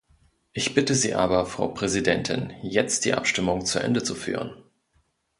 Ich 0.51 0.73
bitte 0.73 0.95
Sie 0.95 1.13
aber, 1.13 1.45
Frau 1.45 1.67
Präsidentin, 1.67 2.51
jetzt 2.63 3.05
die 3.05 3.13
Abstimmung 3.13 3.63
zu 3.67 3.77
Ende 3.77 4.01
zu 4.01 4.15
führen. 4.15 4.51